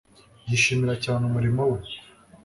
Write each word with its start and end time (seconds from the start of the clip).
Yishimira 0.49 0.95
cyane 1.03 1.21
umurimo 1.29 1.61
we 1.71 1.79